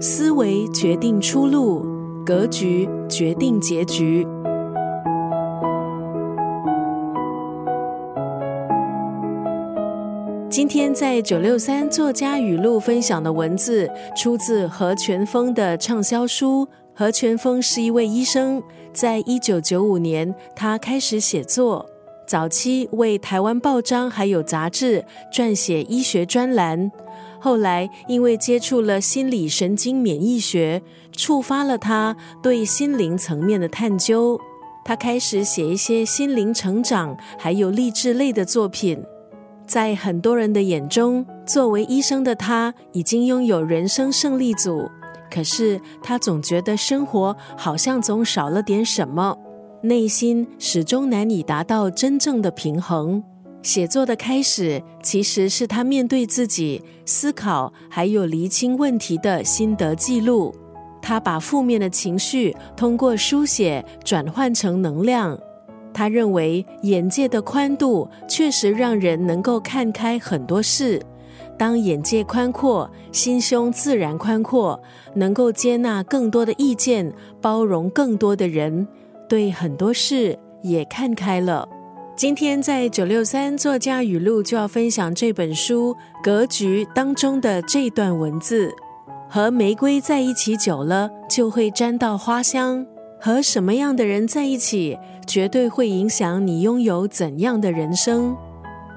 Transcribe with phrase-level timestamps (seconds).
[0.00, 1.86] 思维决定出路，
[2.24, 4.26] 格局决定结局。
[10.48, 16.66] 今天在九六三作家语录分享的文字，出自何全峰的畅销书。
[16.94, 21.84] 何全峰是一位医生，在一九九五年，他开始写作，
[22.26, 26.90] 早期为台湾报章还有杂志撰写医学专栏。
[27.46, 30.82] 后来因为接触了心理神经免疫学，
[31.12, 34.36] 触发了他对心灵层面的探究，
[34.84, 39.00] 他开始写一些心灵成长还有励志类的作品。
[39.64, 44.90] 在很多人的眼中，作为医生的他已经拥有人生胜利组。
[45.30, 49.38] 可是他总觉得生活好像总少了点什么，
[49.82, 53.22] 内心始终难以达到真正的平衡。
[53.66, 60.54] 写作的开始其实是他面对自己思考还有厘清问题的心得记录。
[61.02, 65.36] 他把负面的情绪通过书写转换成能量。
[65.92, 71.02] 他认为眼界的宽度确实让人能够看开很多事。
[71.58, 74.80] 当眼界宽阔，心胸自然宽阔，
[75.14, 78.86] 能够接纳更多的意见，包容更多的人，
[79.28, 81.68] 对很多事也看开了。
[82.16, 88.72] 今天在九六三作家语录就要分享这本书《格局》当中的这段文字：
[89.28, 92.86] 和玫瑰在一起久了，就会沾到花香。
[93.20, 98.34] 和什么样的人在一起，绝对会影响你拥有怎样的人生。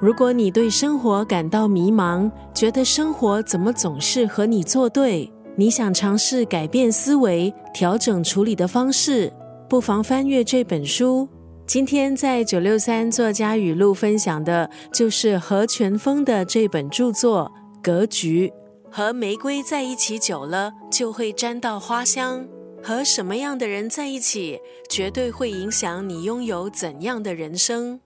[0.00, 9.32] 如果你对生活感到迷茫，觉得生活怎么总是和你作对，你想尝试改变思维、调整处理的方式，
[9.68, 11.28] 不妨翻阅这本书。
[11.66, 17.50] 今天在九六三作家语录分享的就是何全峰的这本著作
[17.82, 18.48] 《格局》。
[18.92, 22.46] 和玫瑰在一起久了，就会沾到花香。
[22.82, 27.98] 和什么样的人在一起，绝对会影响你拥有怎样的人生。